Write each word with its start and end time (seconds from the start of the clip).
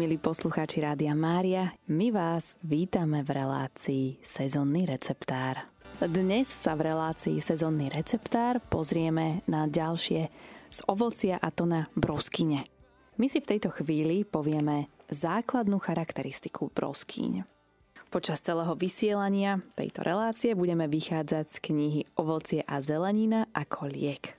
milí 0.00 0.16
poslucháči 0.16 0.80
Rádia 0.80 1.12
Mária, 1.12 1.76
my 1.92 2.08
vás 2.08 2.56
vítame 2.64 3.20
v 3.20 3.36
relácii 3.36 4.16
Sezónny 4.24 4.88
receptár. 4.88 5.68
Dnes 6.00 6.48
sa 6.48 6.72
v 6.72 6.88
relácii 6.88 7.36
Sezónny 7.36 7.92
receptár 7.92 8.64
pozrieme 8.64 9.44
na 9.44 9.68
ďalšie 9.68 10.32
z 10.72 10.80
ovocia 10.88 11.36
a 11.36 11.52
to 11.52 11.68
na 11.68 11.84
broskyne. 11.92 12.64
My 13.20 13.28
si 13.28 13.44
v 13.44 13.52
tejto 13.52 13.68
chvíli 13.76 14.24
povieme 14.24 14.88
základnú 15.12 15.76
charakteristiku 15.76 16.72
broskýň. 16.72 17.44
Počas 18.08 18.40
celého 18.40 18.72
vysielania 18.80 19.60
tejto 19.76 20.00
relácie 20.00 20.56
budeme 20.56 20.88
vychádzať 20.88 21.44
z 21.52 21.56
knihy 21.60 22.00
Ovocie 22.16 22.64
a 22.64 22.80
zelenina 22.80 23.52
ako 23.52 23.92
liek. 23.92 24.32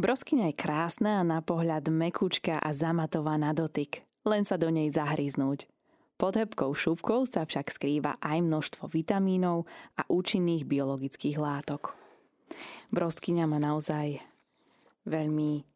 Broskyňa 0.00 0.48
je 0.48 0.56
krásna 0.56 1.20
a 1.20 1.26
na 1.28 1.44
pohľad 1.44 1.92
mekúčka 1.92 2.56
a 2.56 2.72
zamatová 2.72 3.36
na 3.36 3.52
dotyk. 3.52 4.08
Len 4.22 4.46
sa 4.46 4.54
do 4.54 4.70
nej 4.70 4.86
zahryznúť. 4.90 5.66
Pod 6.14 6.38
hebkou 6.38 6.70
šupkou 6.70 7.26
sa 7.26 7.42
však 7.42 7.74
skrýva 7.74 8.14
aj 8.22 8.46
množstvo 8.46 8.86
vitamínov 8.86 9.66
a 9.98 10.06
účinných 10.06 10.62
biologických 10.62 11.34
látok. 11.34 11.98
Broskyňa 12.94 13.44
má 13.50 13.58
naozaj 13.58 14.22
veľmi 15.02 15.66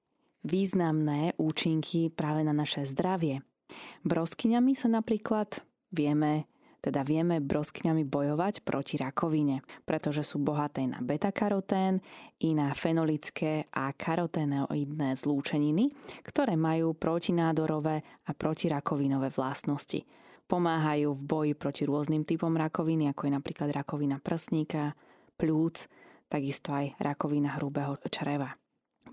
významné 0.46 1.34
účinky 1.42 2.14
práve 2.14 2.46
na 2.46 2.54
naše 2.54 2.86
zdravie. 2.86 3.42
Broskyňami 4.06 4.78
sa 4.78 4.86
napríklad 4.86 5.58
vieme 5.90 6.46
teda 6.86 7.02
vieme 7.02 7.42
broskňami 7.42 8.06
bojovať 8.06 8.62
proti 8.62 8.94
rakovine, 8.94 9.66
pretože 9.82 10.22
sú 10.22 10.38
bohaté 10.38 10.86
na 10.86 11.02
beta-karotén 11.02 11.98
i 12.46 12.54
na 12.54 12.70
fenolické 12.70 13.66
a 13.74 13.90
karoténoidné 13.90 15.18
zlúčeniny, 15.18 15.90
ktoré 16.22 16.54
majú 16.54 16.94
protinádorové 16.94 18.06
a 18.06 18.30
protirakovinové 18.30 19.34
vlastnosti. 19.34 20.06
Pomáhajú 20.46 21.10
v 21.10 21.22
boji 21.26 21.52
proti 21.58 21.82
rôznym 21.82 22.22
typom 22.22 22.54
rakoviny, 22.54 23.10
ako 23.10 23.26
je 23.26 23.32
napríklad 23.34 23.74
rakovina 23.74 24.22
prsníka, 24.22 24.94
plúc, 25.34 25.90
takisto 26.30 26.70
aj 26.70 26.94
rakovina 27.02 27.58
hrubého 27.58 27.98
čreva. 28.06 28.54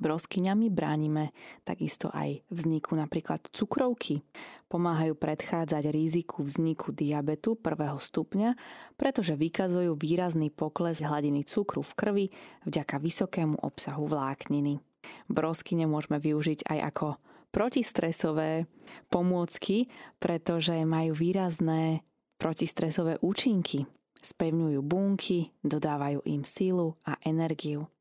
Broskyňami 0.01 0.73
bránime 0.73 1.35
takisto 1.61 2.09
aj 2.09 2.41
vzniku 2.49 2.97
napríklad 2.97 3.45
cukrovky. 3.53 4.25
Pomáhajú 4.67 5.13
predchádzať 5.13 5.93
riziku 5.93 6.41
vzniku 6.41 6.89
diabetu 6.89 7.53
prvého 7.53 8.01
stupňa, 8.01 8.57
pretože 8.97 9.37
vykazujú 9.37 9.93
výrazný 9.93 10.49
pokles 10.49 10.99
hladiny 10.99 11.45
cukru 11.45 11.85
v 11.85 11.93
krvi 11.93 12.25
vďaka 12.65 12.97
vysokému 12.97 13.61
obsahu 13.61 14.09
vlákniny. 14.09 14.81
Broskyne 15.29 15.85
môžeme 15.85 16.17
využiť 16.17 16.65
aj 16.67 16.79
ako 16.89 17.07
protistresové 17.53 18.65
pomôcky, 19.13 19.91
pretože 20.17 20.73
majú 20.89 21.13
výrazné 21.13 22.01
protistresové 22.41 23.21
účinky. 23.21 23.85
Spevňujú 24.23 24.79
bunky, 24.81 25.51
dodávajú 25.61 26.23
im 26.25 26.47
sílu 26.47 26.95
a 27.05 27.19
energiu. 27.21 27.91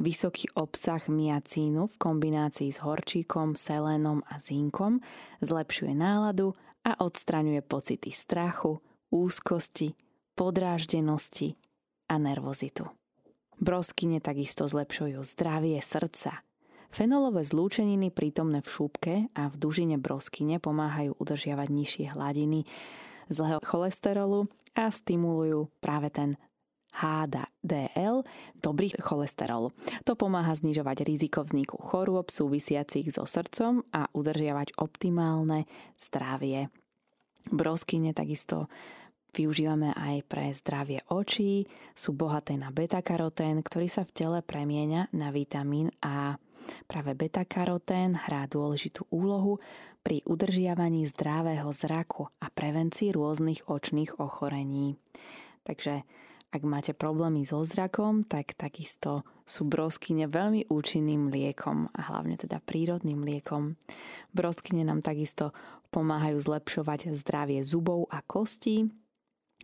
Vysoký 0.00 0.48
obsah 0.56 1.12
miacínu 1.12 1.92
v 1.92 1.96
kombinácii 2.00 2.72
s 2.72 2.80
horčíkom, 2.80 3.52
selénom 3.52 4.24
a 4.32 4.40
zinkom 4.40 5.04
zlepšuje 5.44 5.92
náladu 5.92 6.56
a 6.88 6.96
odstraňuje 7.04 7.60
pocity 7.60 8.08
strachu, 8.08 8.80
úzkosti, 9.12 9.92
podráždenosti 10.32 11.52
a 12.08 12.16
nervozitu. 12.16 12.88
Broskyne 13.60 14.24
takisto 14.24 14.64
zlepšujú 14.64 15.20
zdravie 15.20 15.76
srdca. 15.84 16.48
Fenolové 16.88 17.44
zlúčeniny 17.44 18.08
prítomné 18.08 18.64
v 18.64 18.72
šúbke 18.72 19.14
a 19.36 19.52
v 19.52 19.54
dužine 19.60 20.00
broskyne 20.00 20.64
pomáhajú 20.64 21.12
udržiavať 21.20 21.68
nižšie 21.68 22.06
hladiny 22.16 22.64
zlého 23.28 23.60
cholesterolu 23.60 24.48
a 24.72 24.88
stimulujú 24.88 25.68
práve 25.84 26.08
ten 26.08 26.40
HDL, 26.94 28.26
dobrý 28.58 28.90
cholesterol. 28.98 29.70
To 30.04 30.12
pomáha 30.18 30.52
znižovať 30.54 31.06
riziko 31.06 31.46
vzniku 31.46 31.78
chorôb 31.78 32.28
súvisiacich 32.28 33.10
so 33.14 33.24
srdcom 33.24 33.86
a 33.94 34.10
udržiavať 34.10 34.78
optimálne 34.78 35.70
zdravie. 35.96 36.68
Broskyne 37.48 38.12
takisto 38.12 38.68
využívame 39.32 39.94
aj 39.94 40.26
pre 40.26 40.50
zdravie 40.50 41.00
očí, 41.08 41.64
sú 41.94 42.12
bohaté 42.12 42.58
na 42.58 42.74
beta-karotén, 42.74 43.62
ktorý 43.62 43.88
sa 43.88 44.02
v 44.02 44.14
tele 44.14 44.38
premieňa 44.42 45.14
na 45.14 45.30
vitamín 45.30 45.94
A. 46.02 46.36
Práve 46.86 47.16
beta-karotén 47.16 48.14
hrá 48.14 48.46
dôležitú 48.46 49.08
úlohu 49.10 49.58
pri 50.00 50.24
udržiavaní 50.24 51.04
zdravého 51.08 51.68
zraku 51.72 52.28
a 52.40 52.48
prevencii 52.48 53.12
rôznych 53.12 53.68
očných 53.68 54.20
ochorení. 54.20 54.96
Takže 55.64 56.04
ak 56.50 56.62
máte 56.66 56.90
problémy 56.98 57.46
so 57.46 57.62
zrakom, 57.62 58.26
tak 58.26 58.58
takisto 58.58 59.22
sú 59.46 59.70
broskyne 59.70 60.26
veľmi 60.26 60.66
účinným 60.66 61.30
liekom 61.30 61.86
a 61.94 62.00
hlavne 62.10 62.34
teda 62.34 62.58
prírodným 62.58 63.22
liekom. 63.22 63.78
Broskyne 64.34 64.82
nám 64.82 64.98
takisto 64.98 65.54
pomáhajú 65.94 66.42
zlepšovať 66.42 67.14
zdravie 67.14 67.62
zubov 67.62 68.10
a 68.10 68.18
kostí, 68.26 68.90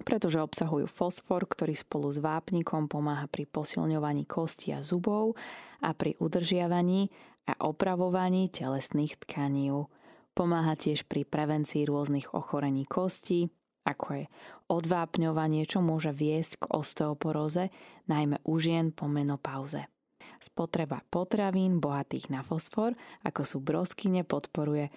pretože 0.07 0.39
obsahujú 0.39 0.87
fosfor, 0.87 1.49
ktorý 1.51 1.75
spolu 1.75 2.15
s 2.15 2.23
vápnikom 2.23 2.87
pomáha 2.87 3.27
pri 3.27 3.51
posilňovaní 3.51 4.29
kosti 4.29 4.77
a 4.77 4.87
zubov 4.87 5.35
a 5.83 5.91
pri 5.91 6.15
udržiavaní 6.23 7.11
a 7.51 7.67
opravovaní 7.67 8.47
telesných 8.47 9.19
tkaní. 9.27 9.75
Pomáha 10.37 10.77
tiež 10.77 11.09
pri 11.09 11.25
prevencii 11.25 11.89
rôznych 11.89 12.37
ochorení 12.37 12.85
kostí, 12.85 13.49
ako 13.87 14.07
je 14.21 14.25
odvápňovanie, 14.67 15.63
čo 15.65 15.79
môže 15.79 16.11
viesť 16.11 16.67
k 16.67 16.75
osteoporóze, 16.75 17.71
najmä 18.11 18.43
u 18.43 18.59
žien 18.59 18.91
po 18.91 19.07
menopauze. 19.07 19.87
Spotreba 20.43 21.01
potravín 21.07 21.79
bohatých 21.79 22.29
na 22.35 22.43
fosfor, 22.43 22.99
ako 23.23 23.43
sú 23.47 23.63
broskyne, 23.63 24.27
podporuje 24.27 24.91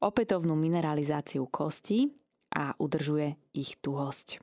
opätovnú 0.00 0.56
mineralizáciu 0.56 1.46
kostí 1.46 2.10
a 2.56 2.74
udržuje 2.80 3.36
ich 3.54 3.78
tuhosť. 3.78 4.42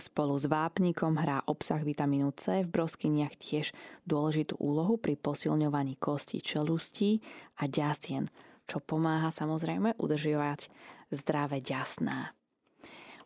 Spolu 0.00 0.32
s 0.40 0.48
vápnikom 0.48 1.20
hrá 1.20 1.44
obsah 1.44 1.84
vitamínu 1.84 2.32
C 2.32 2.64
v 2.64 2.72
broskyniach 2.72 3.36
tiež 3.36 3.76
dôležitú 4.08 4.56
úlohu 4.56 4.96
pri 4.96 5.20
posilňovaní 5.20 6.00
kostí 6.00 6.40
čelustí 6.40 7.20
a 7.60 7.68
ďasien, 7.68 8.24
čo 8.64 8.80
pomáha 8.80 9.28
samozrejme 9.28 10.00
udržiavať 10.00 10.72
zdravé 11.12 11.60
ďasná. 11.60 12.32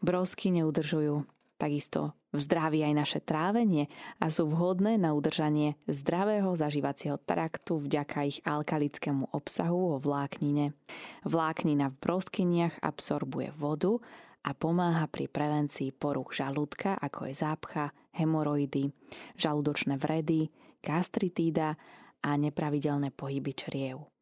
Brosky 0.00 0.50
neudržujú 0.54 1.26
takisto 1.58 2.12
v 2.34 2.38
zdraví 2.42 2.82
aj 2.82 2.94
naše 2.98 3.20
trávenie 3.22 3.86
a 4.18 4.26
sú 4.26 4.50
vhodné 4.50 4.98
na 4.98 5.14
udržanie 5.14 5.78
zdravého 5.86 6.50
zažívacieho 6.58 7.14
traktu 7.22 7.78
vďaka 7.78 8.18
ich 8.26 8.42
alkalickému 8.42 9.30
obsahu 9.30 9.94
vo 9.94 9.98
vláknine. 10.02 10.74
Vláknina 11.22 11.94
v 11.94 12.00
broskyniach 12.02 12.82
absorbuje 12.82 13.54
vodu 13.54 14.02
a 14.44 14.50
pomáha 14.52 15.06
pri 15.06 15.30
prevencii 15.30 15.94
poruch 15.94 16.34
žalúdka, 16.34 16.98
ako 16.98 17.30
je 17.30 17.34
zápcha, 17.38 17.94
hemoroidy, 18.18 18.90
žalúdočné 19.38 19.96
vredy, 19.96 20.50
gastritída 20.82 21.78
a 22.20 22.30
nepravidelné 22.34 23.14
pohyby 23.14 23.54
čriev. 23.54 24.13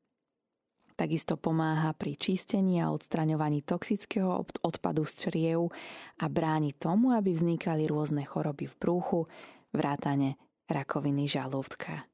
Takisto 1.03 1.35
pomáha 1.35 1.99
pri 1.99 2.15
čistení 2.15 2.79
a 2.79 2.95
odstraňovaní 2.95 3.67
toxického 3.67 4.47
odpadu 4.63 5.03
z 5.03 5.27
čriev 5.27 5.75
a 6.23 6.31
bráni 6.31 6.79
tomu, 6.79 7.11
aby 7.11 7.35
vznikali 7.35 7.91
rôzne 7.91 8.23
choroby 8.23 8.71
v 8.71 8.79
brúchu, 8.79 9.21
vrátane 9.75 10.39
rakoviny 10.71 11.27
žalúdka. 11.27 12.07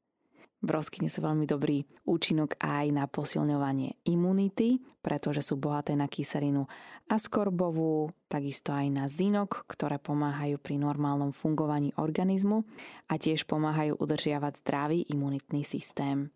Broskyne 0.65 1.05
sú 1.05 1.21
veľmi 1.21 1.45
dobrý 1.45 1.85
účinok 2.09 2.57
aj 2.57 2.89
na 2.89 3.05
posilňovanie 3.05 4.09
imunity, 4.09 4.81
pretože 5.05 5.45
sú 5.45 5.61
bohaté 5.61 5.93
na 5.93 6.09
kyselinu 6.09 6.65
askorbovú, 7.13 8.09
takisto 8.25 8.73
aj 8.73 8.89
na 8.89 9.05
zinok, 9.05 9.69
ktoré 9.69 10.01
pomáhajú 10.01 10.57
pri 10.57 10.81
normálnom 10.81 11.29
fungovaní 11.29 11.93
organizmu 11.93 12.65
a 13.05 13.21
tiež 13.21 13.45
pomáhajú 13.45 14.01
udržiavať 14.01 14.65
zdravý 14.65 15.05
imunitný 15.13 15.61
systém. 15.61 16.33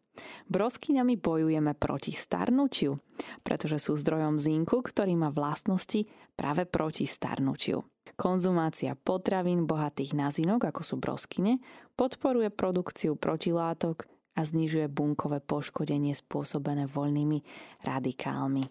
Broskyňami 0.49 1.17
bojujeme 1.17 1.73
proti 1.73 2.13
starnutiu, 2.13 3.01
pretože 3.41 3.81
sú 3.81 3.97
zdrojom 3.97 4.37
zinku, 4.37 4.85
ktorý 4.85 5.17
má 5.17 5.33
vlastnosti 5.33 6.05
práve 6.37 6.69
proti 6.69 7.09
starnutiu. 7.09 7.81
Konzumácia 8.13 8.93
potravín 8.93 9.65
bohatých 9.65 10.11
na 10.13 10.29
zinok, 10.29 10.69
ako 10.69 10.81
sú 10.85 10.95
broskyne, 11.01 11.57
podporuje 11.97 12.53
produkciu 12.53 13.17
protilátok 13.17 14.05
a 14.37 14.45
znižuje 14.45 14.85
bunkové 14.89 15.41
poškodenie 15.41 16.13
spôsobené 16.13 16.85
voľnými 16.89 17.41
radikálmi. 17.81 18.69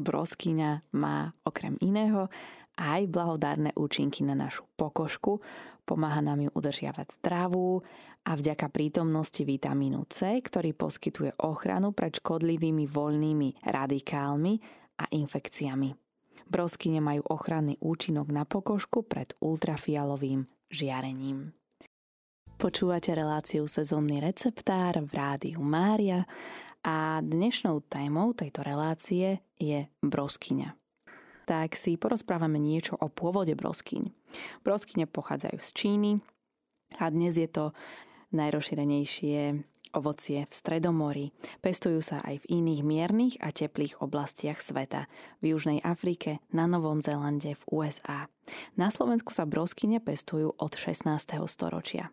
Broskyňa 0.00 0.94
má 0.96 1.32
okrem 1.44 1.76
iného 1.80 2.32
aj 2.78 3.10
blahodárne 3.10 3.74
účinky 3.74 4.22
na 4.22 4.38
našu 4.38 4.62
pokožku, 4.78 5.42
pomáha 5.82 6.22
nám 6.22 6.46
ju 6.46 6.50
udržiavať 6.54 7.18
zdravú 7.18 7.82
a 8.28 8.36
vďaka 8.36 8.68
prítomnosti 8.68 9.40
vitamínu 9.40 10.04
C, 10.12 10.44
ktorý 10.44 10.76
poskytuje 10.76 11.40
ochranu 11.40 11.96
pred 11.96 12.12
škodlivými 12.20 12.84
voľnými 12.84 13.64
radikálmi 13.64 14.52
a 15.00 15.04
infekciami. 15.08 15.96
Broskyne 16.48 17.00
majú 17.00 17.24
ochranný 17.32 17.80
účinok 17.80 18.28
na 18.28 18.44
pokožku 18.44 19.04
pred 19.08 19.32
ultrafialovým 19.40 20.44
žiarením. 20.68 21.56
Počúvate 22.60 23.16
reláciu 23.16 23.64
sezónny 23.64 24.20
receptár 24.20 25.00
v 25.00 25.10
rádiu 25.14 25.60
Mária 25.64 26.28
a 26.84 27.22
dnešnou 27.24 27.80
témou 27.88 28.36
tejto 28.36 28.60
relácie 28.60 29.40
je 29.56 29.88
broskyňa. 30.04 30.76
Tak 31.48 31.72
si 31.72 31.96
porozprávame 31.96 32.60
niečo 32.60 32.92
o 33.00 33.08
pôvode 33.08 33.56
broskyň. 33.56 34.12
Broskyne 34.60 35.08
pochádzajú 35.08 35.58
z 35.64 35.70
Číny 35.72 36.10
a 36.98 37.08
dnes 37.08 37.40
je 37.40 37.48
to 37.48 37.72
najrozšírenejšie 38.32 39.64
ovocie 39.96 40.44
v 40.44 40.52
Stredomori. 40.52 41.26
Pestujú 41.64 42.04
sa 42.04 42.20
aj 42.24 42.44
v 42.44 42.60
iných 42.60 42.82
miernych 42.84 43.34
a 43.40 43.52
teplých 43.52 44.04
oblastiach 44.04 44.60
sveta. 44.60 45.08
V 45.40 45.56
Južnej 45.56 45.80
Afrike, 45.80 46.44
na 46.52 46.68
Novom 46.68 47.00
Zélande, 47.00 47.56
v 47.56 47.62
USA. 47.72 48.28
Na 48.76 48.92
Slovensku 48.92 49.32
sa 49.32 49.48
broskyne 49.48 50.00
pestujú 50.00 50.52
od 50.56 50.72
16. 50.76 51.08
storočia. 51.48 52.12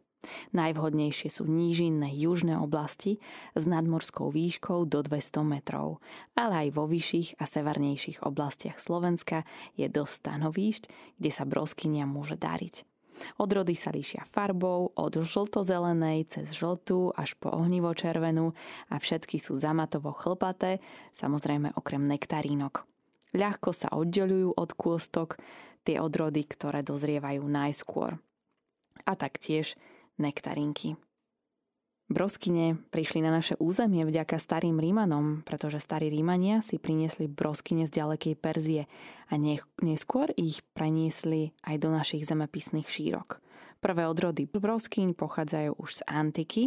Najvhodnejšie 0.58 1.30
sú 1.30 1.46
nížinné 1.46 2.10
južné 2.18 2.58
oblasti 2.58 3.22
s 3.54 3.70
nadmorskou 3.70 4.34
výškou 4.34 4.90
do 4.90 5.06
200 5.06 5.46
metrov, 5.46 6.02
ale 6.34 6.66
aj 6.66 6.70
vo 6.74 6.90
vyšších 6.90 7.38
a 7.38 7.46
severnejších 7.46 8.26
oblastiach 8.26 8.82
Slovenska 8.82 9.46
je 9.78 9.86
dosť 9.86 10.14
stanovíšť, 10.26 10.84
kde 11.22 11.30
sa 11.30 11.46
broskynia 11.46 12.10
môže 12.10 12.42
dariť. 12.42 12.95
Odrody 13.40 13.74
sa 13.74 13.92
líšia 13.92 14.28
farbou 14.28 14.92
od 14.96 15.14
žlto-zelenej 15.22 16.28
cez 16.28 16.56
žltú 16.56 17.12
až 17.16 17.36
po 17.40 17.52
ohnivo 17.52 17.92
červenú 17.96 18.56
a 18.92 18.96
všetky 19.00 19.40
sú 19.40 19.56
zamatovo 19.56 20.12
chlpaté, 20.12 20.84
samozrejme 21.16 21.76
okrem 21.76 22.04
nektarínok. 22.06 22.86
Ľahko 23.36 23.70
sa 23.76 23.92
oddelujú 23.92 24.56
od 24.56 24.70
kôstok 24.76 25.36
tie 25.84 26.00
odrody, 26.00 26.48
ktoré 26.48 26.82
dozrievajú 26.82 27.44
najskôr. 27.44 28.16
A 29.04 29.12
taktiež 29.14 29.76
nektarinky. 30.16 30.96
Broskyne 32.06 32.78
prišli 32.94 33.26
na 33.26 33.34
naše 33.34 33.58
územie 33.58 34.06
vďaka 34.06 34.38
starým 34.38 34.78
Rímanom, 34.78 35.42
pretože 35.42 35.82
starí 35.82 36.14
Rímania 36.14 36.62
si 36.62 36.78
priniesli 36.78 37.26
broskyne 37.26 37.90
z 37.90 37.98
ďalekej 37.98 38.38
Perzie 38.38 38.86
a 39.34 39.42
neskôr 39.82 40.30
ich 40.38 40.62
preniesli 40.78 41.58
aj 41.66 41.76
do 41.82 41.90
našich 41.90 42.30
zemepisných 42.30 42.86
šírok. 42.86 43.42
Prvé 43.82 44.06
odrody 44.06 44.46
broskyň 44.46 45.18
pochádzajú 45.18 45.82
už 45.82 45.90
z 45.98 46.02
antiky 46.06 46.64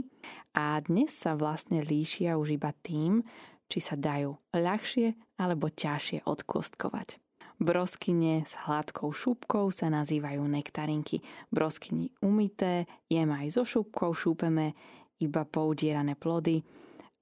a 0.59 0.83
dnes 0.83 1.15
sa 1.15 1.39
vlastne 1.39 1.87
líšia 1.87 2.35
už 2.35 2.59
iba 2.59 2.75
tým, 2.83 3.23
či 3.71 3.79
sa 3.79 3.95
dajú 3.95 4.35
ľahšie 4.51 5.39
alebo 5.39 5.71
ťažšie 5.71 6.27
odkostkovať. 6.27 7.23
Broskyne 7.59 8.47
s 8.47 8.55
hladkou 8.67 9.11
šupkou 9.11 9.71
sa 9.75 9.91
nazývajú 9.91 10.47
nektarinky. 10.47 11.23
Broskyni 11.51 12.15
umité, 12.23 12.87
jem 13.11 13.31
aj 13.35 13.55
so 13.55 13.63
šupkou, 13.67 14.15
šúpeme 14.15 14.79
iba 15.19 15.43
poudierané 15.47 16.15
plody 16.15 16.63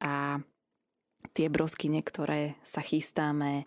a 0.01 0.41
tie 1.33 1.47
broskyne, 1.49 2.01
ktoré 2.05 2.57
sa 2.63 2.85
chystáme 2.85 3.65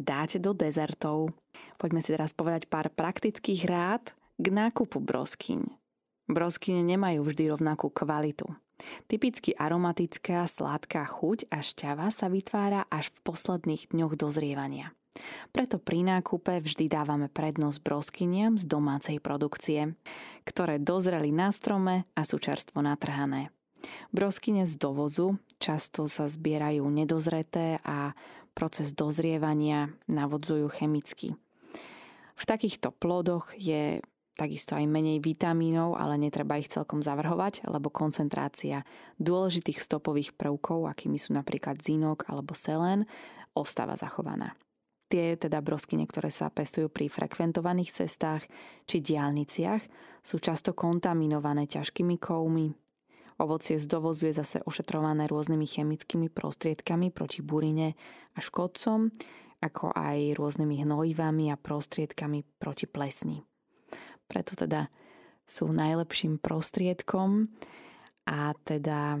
dať 0.00 0.40
do 0.40 0.56
dezertov. 0.56 1.34
Poďme 1.76 2.00
si 2.00 2.14
teraz 2.14 2.32
povedať 2.32 2.68
pár 2.70 2.88
praktických 2.92 3.68
rád 3.68 4.14
k 4.40 4.46
nákupu 4.48 5.00
broskyň. 5.00 5.66
Broskyne 6.30 6.86
nemajú 6.86 7.26
vždy 7.26 7.50
rovnakú 7.50 7.90
kvalitu. 7.90 8.48
Typicky 9.10 9.52
aromatická, 9.52 10.48
sladká 10.48 11.04
chuť 11.04 11.52
a 11.52 11.60
šťava 11.60 12.08
sa 12.08 12.32
vytvára 12.32 12.88
až 12.88 13.12
v 13.12 13.18
posledných 13.28 13.92
dňoch 13.92 14.16
dozrievania. 14.16 14.96
Preto 15.50 15.82
pri 15.82 16.06
nákupe 16.06 16.62
vždy 16.62 16.86
dávame 16.86 17.26
prednosť 17.26 17.78
broskyniam 17.82 18.54
z 18.54 18.64
domácej 18.64 19.18
produkcie, 19.18 19.98
ktoré 20.46 20.78
dozreli 20.78 21.34
na 21.34 21.50
strome 21.50 22.06
a 22.14 22.22
sú 22.22 22.38
čerstvo 22.38 22.78
natrhané. 22.78 23.50
Broskyne 24.14 24.68
z 24.68 24.76
dovozu 24.76 25.40
často 25.58 26.06
sa 26.06 26.28
zbierajú 26.28 26.84
nedozreté 26.86 27.80
a 27.82 28.12
proces 28.52 28.92
dozrievania 28.92 29.90
navodzujú 30.06 30.68
chemicky. 30.70 31.34
V 32.36 32.44
takýchto 32.48 32.92
plodoch 32.96 33.52
je 33.56 34.00
takisto 34.38 34.72
aj 34.72 34.88
menej 34.88 35.20
vitamínov, 35.20 36.00
ale 36.00 36.16
netreba 36.16 36.56
ich 36.56 36.72
celkom 36.72 37.04
zavrhovať, 37.04 37.68
lebo 37.68 37.92
koncentrácia 37.92 38.88
dôležitých 39.20 39.84
stopových 39.84 40.32
prvkov, 40.32 40.88
akými 40.88 41.20
sú 41.20 41.36
napríklad 41.36 41.76
zinok 41.84 42.24
alebo 42.24 42.56
selen, 42.56 43.04
ostáva 43.52 44.00
zachovaná. 44.00 44.56
Tie 45.10 45.34
teda 45.34 45.58
broskyne, 45.58 46.06
ktoré 46.06 46.30
sa 46.30 46.54
pestujú 46.54 46.86
pri 46.86 47.10
frekventovaných 47.10 47.90
cestách 47.90 48.46
či 48.86 49.02
diálniciach, 49.02 49.82
sú 50.22 50.38
často 50.38 50.70
kontaminované 50.70 51.66
ťažkými 51.66 52.14
kovmi. 52.22 52.70
Ovocie 53.42 53.80
z 53.80 53.90
dovozu 53.90 54.30
je 54.30 54.38
zase 54.38 54.62
ošetrované 54.62 55.26
rôznymi 55.26 55.66
chemickými 55.66 56.30
prostriedkami 56.30 57.10
proti 57.10 57.42
burine 57.42 57.98
a 58.36 58.38
škodcom, 58.38 59.10
ako 59.58 59.90
aj 59.96 60.38
rôznymi 60.38 60.86
hnojivami 60.86 61.50
a 61.50 61.58
prostriedkami 61.58 62.46
proti 62.62 62.86
plesni. 62.86 63.42
Preto 64.30 64.54
teda 64.54 64.86
sú 65.42 65.74
najlepším 65.74 66.38
prostriedkom 66.38 67.50
a 68.30 68.54
teda 68.62 69.18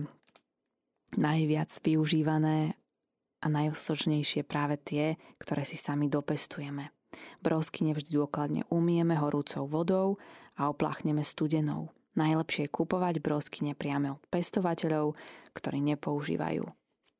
najviac 1.18 1.74
využívané 1.82 2.78
a 3.40 3.46
najsočnejšie 3.48 4.44
práve 4.44 4.76
tie, 4.76 5.16
ktoré 5.40 5.64
si 5.64 5.80
sami 5.80 6.06
dopestujeme. 6.12 6.92
Brosky 7.42 7.82
nevždy 7.82 8.14
dôkladne 8.14 8.62
umieme 8.70 9.18
horúcou 9.18 9.66
vodou 9.66 10.08
a 10.54 10.70
opláchneme 10.70 11.24
studenou. 11.24 11.90
Najlepšie 12.14 12.66
je 12.68 12.74
kupovať 12.74 13.14
broskyne 13.22 13.72
priame 13.78 14.12
od 14.12 14.22
pestovateľov, 14.28 15.14
ktorí 15.54 15.78
nepoužívajú 15.94 16.66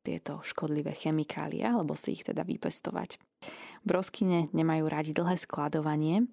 tieto 0.01 0.41
škodlivé 0.43 0.97
chemikálie, 0.97 1.63
alebo 1.63 1.95
si 1.95 2.17
ich 2.19 2.25
teda 2.25 2.43
vypestovať. 2.43 3.21
Broskyne 3.85 4.53
nemajú 4.53 4.85
radi 4.89 5.13
dlhé 5.17 5.37
skladovanie 5.41 6.29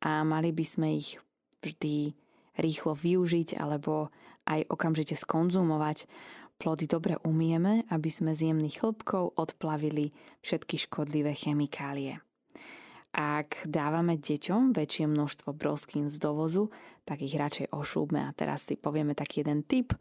a 0.00 0.24
mali 0.24 0.52
by 0.52 0.64
sme 0.64 0.88
ich 0.96 1.20
vždy 1.60 2.16
rýchlo 2.56 2.96
využiť 2.96 3.60
alebo 3.60 4.08
aj 4.46 4.70
okamžite 4.70 5.18
skonzumovať, 5.18 6.06
Plody 6.56 6.88
dobre 6.88 7.20
umieme, 7.20 7.84
aby 7.92 8.08
sme 8.08 8.32
z 8.32 8.52
jemných 8.52 8.80
chlbkov 8.80 9.36
odplavili 9.36 10.16
všetky 10.40 10.88
škodlivé 10.88 11.36
chemikálie. 11.36 12.24
Ak 13.16 13.64
dávame 13.64 14.20
deťom 14.20 14.76
väčšie 14.76 15.08
množstvo 15.08 15.56
broskín 15.56 16.12
z 16.12 16.20
dovozu, 16.20 16.68
tak 17.08 17.24
ich 17.24 17.32
radšej 17.32 17.72
ošúbme. 17.72 18.20
A 18.24 18.34
teraz 18.36 18.68
si 18.68 18.76
povieme 18.76 19.16
taký 19.16 19.40
jeden 19.40 19.64
tip, 19.64 19.96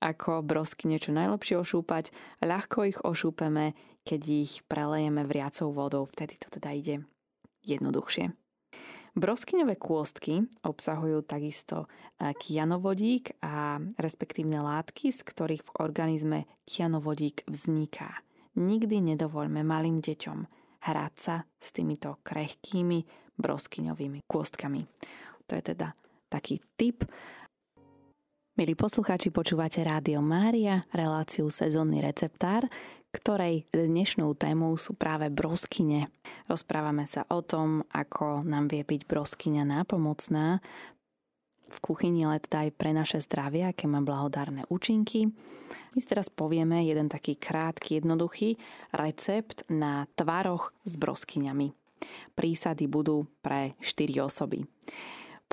ako 0.00 0.44
brosky 0.44 0.88
niečo 0.88 1.12
najlepšie 1.12 1.60
ošúpať. 1.60 2.12
Ľahko 2.44 2.78
ich 2.88 3.00
ošúpeme, 3.00 3.72
keď 4.04 4.20
ich 4.28 4.52
prelejeme 4.68 5.24
vriacou 5.24 5.72
vodou. 5.72 6.04
Vtedy 6.04 6.36
to 6.36 6.52
teda 6.52 6.72
ide 6.76 7.04
jednoduchšie. 7.64 8.43
Broskyňové 9.14 9.78
kôstky 9.78 10.42
obsahujú 10.66 11.22
takisto 11.22 11.86
e, 12.18 12.34
kianovodík 12.34 13.38
a 13.46 13.78
respektívne 13.94 14.58
látky, 14.58 15.14
z 15.14 15.20
ktorých 15.22 15.62
v 15.62 15.70
organizme 15.78 16.38
kianovodík 16.66 17.46
vzniká. 17.46 18.26
Nikdy 18.58 19.14
nedovoľme 19.14 19.62
malým 19.62 20.02
deťom 20.02 20.38
hrať 20.90 21.14
sa 21.14 21.36
s 21.46 21.70
týmito 21.70 22.18
krehkými 22.26 23.06
broskyňovými 23.38 24.26
kôstkami. 24.26 24.82
To 25.46 25.52
je 25.54 25.62
teda 25.62 25.94
taký 26.26 26.58
tip. 26.74 27.06
Milí 28.58 28.74
poslucháči, 28.74 29.30
počúvate 29.30 29.82
Rádio 29.86 30.22
Mária, 30.22 30.82
reláciu 30.90 31.54
Sezónny 31.54 32.02
receptár, 32.02 32.66
ktorej 33.14 33.62
dnešnou 33.70 34.34
témou 34.34 34.74
sú 34.74 34.98
práve 34.98 35.30
broskyne. 35.30 36.10
Rozprávame 36.50 37.06
sa 37.06 37.22
o 37.30 37.46
tom, 37.46 37.86
ako 37.94 38.42
nám 38.42 38.66
vie 38.66 38.82
byť 38.82 39.06
broskyňa 39.06 39.62
nápomocná 39.62 40.58
v 41.70 41.78
kuchyni, 41.78 42.26
ale 42.26 42.42
teda 42.42 42.66
aj 42.66 42.70
pre 42.74 42.90
naše 42.90 43.22
zdravie, 43.22 43.70
aké 43.70 43.86
má 43.86 44.02
blahodárne 44.02 44.66
účinky. 44.66 45.30
My 45.94 45.98
si 46.02 46.10
teraz 46.10 46.26
povieme 46.26 46.82
jeden 46.82 47.06
taký 47.06 47.38
krátky, 47.38 48.02
jednoduchý 48.02 48.58
recept 48.90 49.62
na 49.70 50.10
tvaroch 50.18 50.74
s 50.82 50.98
broskyňami. 50.98 51.70
Prísady 52.34 52.90
budú 52.90 53.30
pre 53.40 53.78
4 53.78 54.26
osoby. 54.26 54.66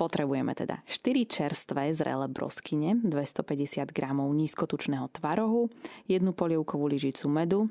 Potrebujeme 0.02 0.50
teda 0.58 0.82
4 0.82 1.30
čerstvé 1.30 1.94
zrelé 1.94 2.26
broskyne, 2.26 2.98
250 3.06 3.86
g 3.94 4.02
nízkotučného 4.10 5.06
tvarohu, 5.14 5.70
jednu 6.10 6.34
polievkovú 6.34 6.90
lyžicu 6.90 7.30
medu, 7.30 7.70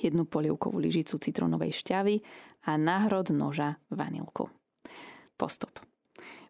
jednu 0.00 0.24
polievkovú 0.24 0.80
lyžicu 0.80 1.20
citronovej 1.20 1.76
šťavy 1.76 2.24
a 2.64 2.80
náhrod 2.80 3.36
noža 3.36 3.76
vanilku. 3.92 4.48
Postup. 5.36 5.76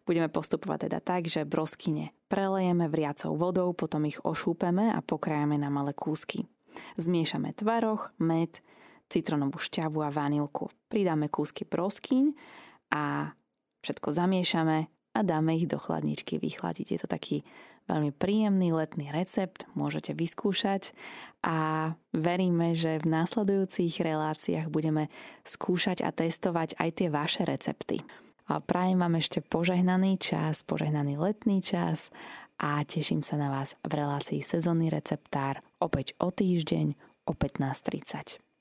Budeme 0.07 0.31
postupovať 0.31 0.87
teda 0.87 1.03
tak, 1.03 1.27
že 1.27 1.43
broskyne 1.43 2.15
prelejeme 2.31 2.87
vriacou 2.87 3.35
vodou, 3.35 3.75
potom 3.75 4.07
ich 4.07 4.23
ošúpeme 4.23 4.87
a 4.87 5.03
pokrájame 5.03 5.59
na 5.59 5.67
malé 5.67 5.91
kúsky. 5.91 6.47
Zmiešame 6.95 7.51
tvaroch, 7.59 8.15
med, 8.23 8.63
citronovú 9.11 9.59
šťavu 9.59 9.99
a 9.99 10.15
vanilku. 10.15 10.71
Pridáme 10.87 11.27
kúsky 11.27 11.67
proskyň 11.67 12.31
a 12.95 13.35
všetko 13.83 14.15
zamiešame 14.15 14.92
a 15.13 15.19
dáme 15.21 15.55
ich 15.55 15.69
do 15.69 15.77
chladničky 15.77 16.41
vychladiť. 16.41 16.87
Je 16.89 16.99
to 16.99 17.07
taký 17.07 17.45
veľmi 17.85 18.15
príjemný 18.15 18.71
letný 18.73 19.11
recept, 19.11 19.67
môžete 19.77 20.15
vyskúšať 20.15 20.95
a 21.43 21.91
veríme, 22.15 22.73
že 22.73 22.97
v 22.97 23.11
následujúcich 23.11 23.99
reláciách 23.99 24.71
budeme 24.71 25.11
skúšať 25.43 26.01
a 26.01 26.09
testovať 26.09 26.79
aj 26.79 26.89
tie 26.95 27.07
vaše 27.11 27.43
recepty. 27.43 28.01
A 28.51 28.59
prajem 28.59 28.99
vám 28.99 29.15
ešte 29.19 29.39
požehnaný 29.39 30.19
čas, 30.19 30.67
požehnaný 30.67 31.15
letný 31.15 31.63
čas 31.63 32.11
a 32.59 32.83
teším 32.83 33.23
sa 33.23 33.39
na 33.39 33.51
vás 33.51 33.75
v 33.83 34.03
relácii 34.03 34.43
Sezónny 34.43 34.91
receptár 34.91 35.63
opäť 35.79 36.15
o 36.19 36.31
týždeň 36.31 36.95
o 37.27 37.31
15.30. 37.35 38.52